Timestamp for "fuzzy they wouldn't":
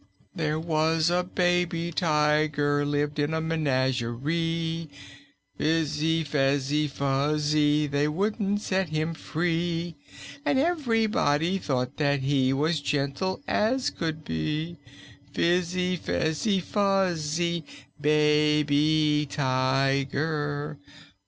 6.89-8.61